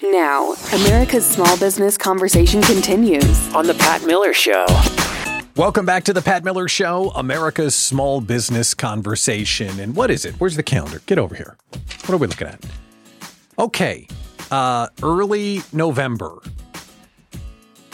[0.03, 4.65] Now, America's Small Business Conversation continues on The Pat Miller Show.
[5.57, 9.79] Welcome back to the Pat Miller Show, America's small business conversation.
[9.79, 10.35] And what is it?
[10.35, 11.01] Where's the calendar?
[11.07, 11.57] Get over here.
[12.05, 12.63] What are we looking at?
[13.57, 14.07] Okay,
[14.51, 16.37] uh, early November.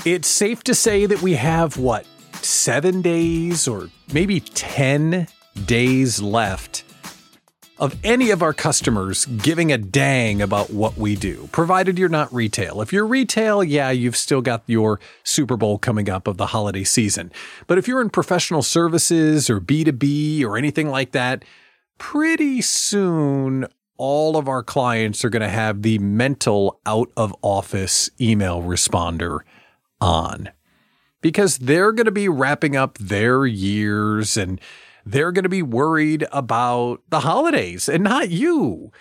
[0.04, 5.30] It's safe to say that we have what, seven days or maybe 10
[5.66, 6.84] days left
[7.84, 12.34] of any of our customers giving a dang about what we do, provided you're not
[12.34, 12.80] retail.
[12.80, 16.86] If you're retail, yeah, you've still got your Super Bowl coming up of the holiday
[16.86, 17.30] season.
[17.68, 21.44] But if you're in professional services or B2B or anything like that,
[21.98, 23.68] pretty soon
[23.98, 29.40] all of our clients are going to have the mental out of office email responder
[30.00, 30.52] on
[31.20, 34.62] because they're going to be wrapping up their years and
[35.06, 38.92] they're going to be worried about the holidays and not you.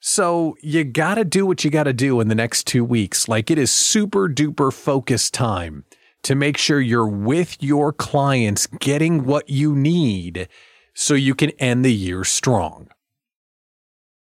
[0.00, 3.28] So you got to do what you got to do in the next two weeks.
[3.28, 5.84] Like it is super duper focus time
[6.22, 10.48] to make sure you're with your clients getting what you need
[10.94, 12.88] so you can end the year strong.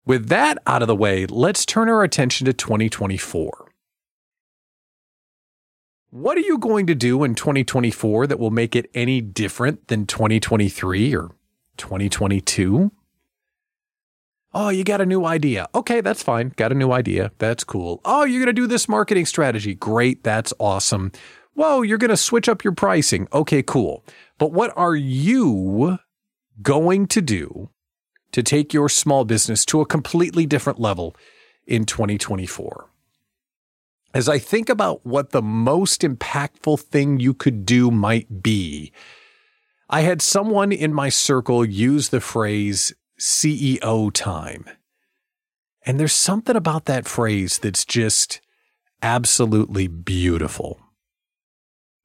[0.05, 3.66] With that out of the way, let's turn our attention to 2024.
[6.11, 10.07] What are you going to do in 2024 that will make it any different than
[10.07, 11.33] 2023 or
[11.77, 12.93] 2022?
[14.55, 15.69] Oh, you got a new idea.
[15.75, 16.53] Okay, that's fine.
[16.57, 17.33] Got a new idea.
[17.39, 18.01] That's cool.
[18.05, 19.75] Oh, you're going to do this marketing strategy.
[19.75, 20.23] Great.
[20.23, 21.13] That's awesome.
[21.55, 23.27] Whoa, you're going to switch up your pricing.
[23.33, 24.05] Okay, cool.
[24.39, 25.99] But what are you
[26.63, 27.71] going to do
[28.33, 31.17] to take your small business to a completely different level
[31.67, 32.89] in 2024?
[34.17, 38.91] As I think about what the most impactful thing you could do might be,
[39.91, 44.65] I had someone in my circle use the phrase CEO time.
[45.85, 48.41] And there's something about that phrase that's just
[49.03, 50.81] absolutely beautiful.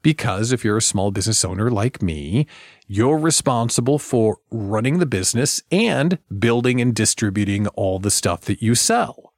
[0.01, 2.45] Because if you're a small business owner like me,
[2.87, 8.75] you're responsible for running the business and building and distributing all the stuff that you
[8.75, 9.30] sell.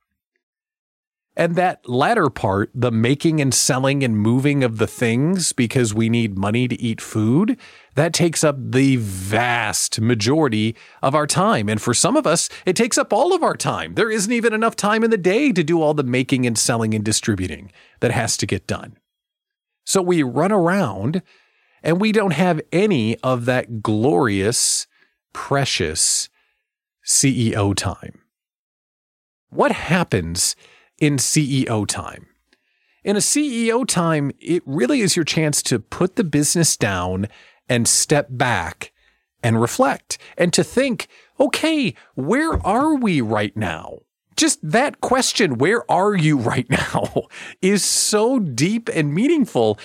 [1.36, 6.08] And that latter part, the making and selling and moving of the things because we
[6.08, 7.58] need money to eat food,
[7.96, 11.70] that takes up the vast majority of our time.
[11.70, 13.96] And for some of us, it takes up all of our time.
[13.96, 16.94] There isn't even enough time in the day to do all the making and selling
[16.94, 18.98] and distributing that has to get done.
[19.86, 21.24] So we run around
[21.82, 24.86] and we don't have any of that glorious,
[25.34, 26.30] precious
[27.04, 28.22] CEO time.
[29.50, 30.56] What happens
[31.00, 32.28] in CEO time?
[33.04, 37.28] In a CEO time, it really is your chance to put the business down
[37.68, 38.92] and step back
[39.42, 41.08] and reflect and to think,
[41.40, 44.00] okay, where are we right now?
[44.36, 47.28] just that question, where are you right now,
[47.62, 49.80] is so deep and meaningful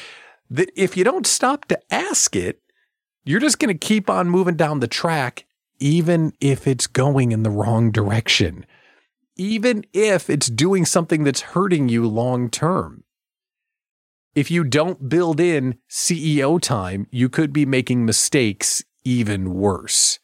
[0.51, 2.61] that if you don't stop to ask it,
[3.25, 5.45] you're just going to keep on moving down the track,
[5.79, 8.65] even if it's going in the wrong direction,
[9.39, 13.05] even if it's doing something that's hurting you long term.
[14.35, 20.19] If you don't build in CEO time, you could be making mistakes even worse.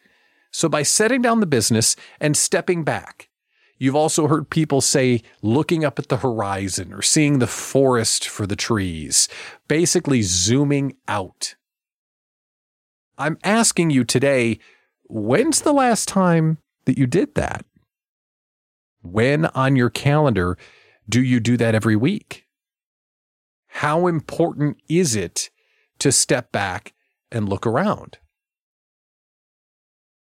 [0.50, 3.28] So, by setting down the business and stepping back,
[3.76, 8.46] You've also heard people say looking up at the horizon or seeing the forest for
[8.46, 9.28] the trees,
[9.66, 11.56] basically zooming out.
[13.18, 14.58] I'm asking you today,
[15.08, 17.66] when's the last time that you did that?
[19.04, 20.58] When on your calendar
[21.08, 22.46] do you do that every week?
[23.68, 25.50] How important is it
[26.00, 26.94] to step back
[27.30, 28.18] and look around?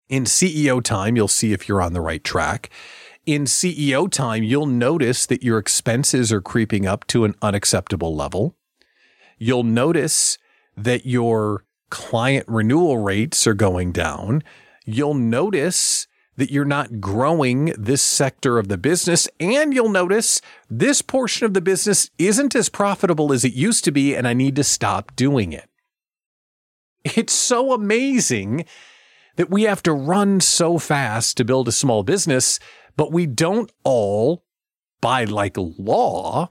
[0.09, 2.70] In CEO time, you'll see if you're on the right track
[3.26, 8.57] in CEO time, you'll notice that your expenses are creeping up to an unacceptable level.
[9.39, 10.39] You'll notice
[10.76, 14.43] that your client renewal rates are going down.
[14.85, 16.07] You'll notice
[16.37, 19.28] that you're not growing this sector of the business.
[19.39, 23.93] And you'll notice this portion of the business isn't as profitable as it used to
[23.93, 25.68] be, and I need to stop doing it.
[27.05, 28.64] It's so amazing
[29.37, 32.59] that we have to run so fast to build a small business
[33.01, 34.45] but we don't all,
[35.01, 36.51] by like law,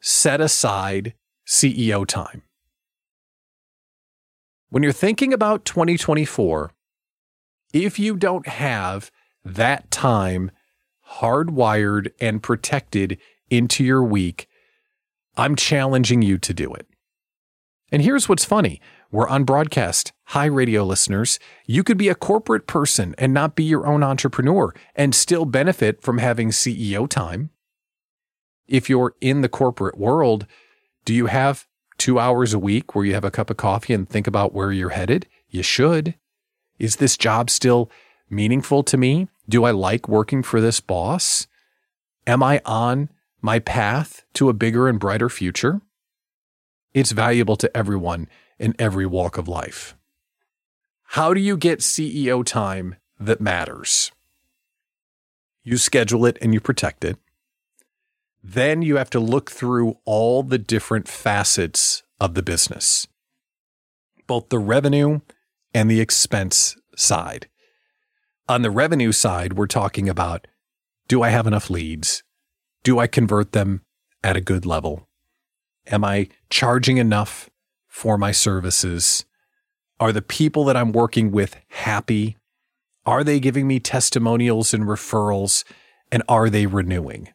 [0.00, 2.42] set aside CEO time.
[4.68, 6.70] When you're thinking about 2024,
[7.72, 9.10] if you don't have
[9.44, 10.50] that time
[11.18, 13.18] hardwired and protected
[13.50, 14.48] into your week,
[15.36, 16.86] I'm challenging you to do it.
[17.90, 20.12] And here's what's funny we're on broadcast.
[20.28, 21.38] Hi, radio listeners.
[21.66, 26.00] You could be a corporate person and not be your own entrepreneur and still benefit
[26.00, 27.50] from having CEO time.
[28.66, 30.46] If you're in the corporate world,
[31.04, 31.66] do you have
[31.98, 34.72] two hours a week where you have a cup of coffee and think about where
[34.72, 35.26] you're headed?
[35.50, 36.14] You should.
[36.78, 37.90] Is this job still
[38.28, 39.28] meaningful to me?
[39.48, 41.46] Do I like working for this boss?
[42.26, 43.08] Am I on
[43.40, 45.80] my path to a bigger and brighter future?
[46.94, 49.96] It's valuable to everyone in every walk of life.
[51.02, 54.12] How do you get CEO time that matters?
[55.64, 57.16] you schedule it and you protect it.
[58.42, 63.06] Then you have to look through all the different facets of the business,
[64.26, 65.20] both the revenue
[65.74, 67.48] and the expense side.
[68.48, 70.46] On the revenue side, we're talking about
[71.08, 72.22] do I have enough leads?
[72.84, 73.82] Do I convert them
[74.24, 75.08] at a good level?
[75.86, 77.50] Am I charging enough
[77.88, 79.24] for my services?
[80.00, 82.36] Are the people that I'm working with happy?
[83.04, 85.64] Are they giving me testimonials and referrals?
[86.10, 87.28] And are they renewing?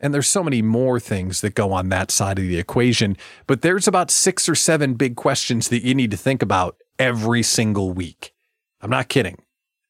[0.00, 3.16] And there's so many more things that go on that side of the equation,
[3.46, 7.42] but there's about six or seven big questions that you need to think about every
[7.42, 8.32] single week.
[8.80, 9.38] I'm not kidding.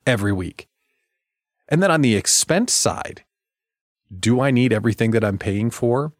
[0.06, 0.68] Every week.
[1.68, 3.24] And then on the expense side,
[4.16, 6.12] do I need everything that I'm paying for?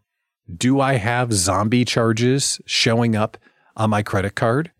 [0.52, 3.36] Do I have zombie charges showing up
[3.76, 4.72] on my credit card?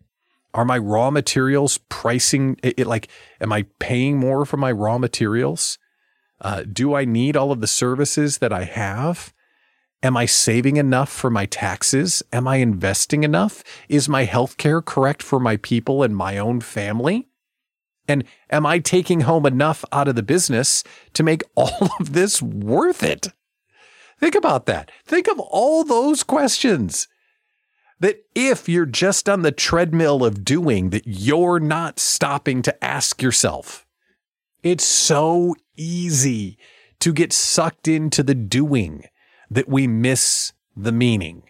[0.53, 3.07] Are my raw materials pricing it, it like,
[3.39, 5.77] am I paying more for my raw materials?
[6.41, 9.33] Uh, do I need all of the services that I have?
[10.03, 12.21] Am I saving enough for my taxes?
[12.31, 13.63] Am I investing enough?
[13.89, 17.27] Is my healthcare correct for my people and my own family?
[18.07, 20.83] And am I taking home enough out of the business
[21.13, 23.29] to make all of this worth it?
[24.19, 24.91] Think about that.
[25.05, 27.07] Think of all those questions
[27.99, 33.21] that if you're just on the treadmill of doing that you're not stopping to ask
[33.21, 33.85] yourself.
[34.61, 36.59] It's so easy
[36.99, 39.05] to get sucked into the doing
[39.49, 41.43] that we miss the meaning.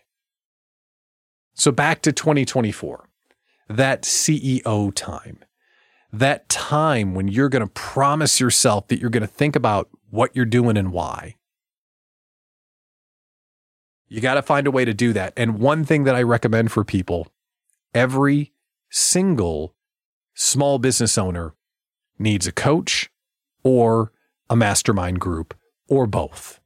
[1.53, 3.09] So back to 2024,
[3.69, 5.39] that CEO time,
[6.11, 10.35] that time when you're going to promise yourself that you're going to think about what
[10.35, 11.35] you're doing and why.
[14.07, 15.33] You got to find a way to do that.
[15.35, 17.27] And one thing that I recommend for people
[17.93, 18.53] every
[18.89, 19.75] single
[20.33, 21.55] small business owner
[22.19, 23.09] needs a coach
[23.63, 24.11] or
[24.49, 25.53] a mastermind group
[25.87, 26.59] or both.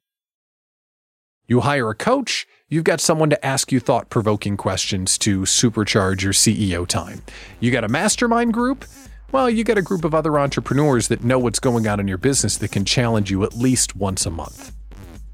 [1.52, 6.22] You hire a coach, you've got someone to ask you thought provoking questions to supercharge
[6.22, 7.22] your CEO time.
[7.60, 8.86] You got a mastermind group,
[9.34, 12.18] well, you got a group of other entrepreneurs that know what's going on in your
[12.18, 14.72] business that can challenge you at least once a month.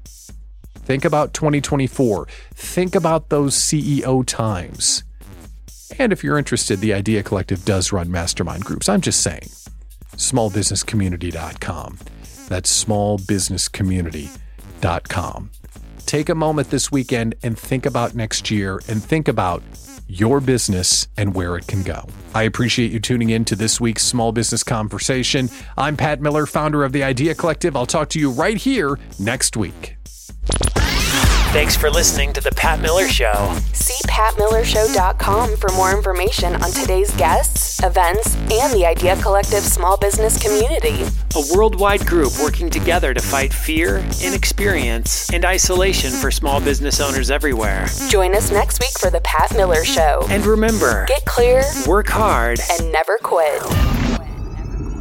[0.08, 2.26] Think about 2024.
[2.52, 5.04] Think about those CEO times.
[6.00, 8.88] And if you're interested, the Idea Collective does run mastermind groups.
[8.88, 9.50] I'm just saying.
[10.16, 11.98] Smallbusinesscommunity.com.
[12.48, 15.50] That's smallbusinesscommunity.com.
[16.08, 19.62] Take a moment this weekend and think about next year and think about
[20.08, 22.08] your business and where it can go.
[22.34, 25.50] I appreciate you tuning in to this week's Small Business Conversation.
[25.76, 27.76] I'm Pat Miller, founder of the Idea Collective.
[27.76, 29.98] I'll talk to you right here next week.
[31.50, 33.56] Thanks for listening to The Pat Miller Show.
[33.72, 40.40] See patmillershow.com for more information on today's guests, events, and the Idea Collective small business
[40.40, 41.04] community.
[41.36, 47.30] A worldwide group working together to fight fear, inexperience, and isolation for small business owners
[47.30, 47.86] everywhere.
[48.10, 50.26] Join us next week for The Pat Miller Show.
[50.28, 52.60] And remember, Get clear work hard.
[52.78, 53.62] and never quit.